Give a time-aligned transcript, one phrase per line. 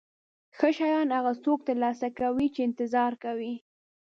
[0.57, 3.53] ښه شیان هغه څوک ترلاسه کوي چې انتظار کوي.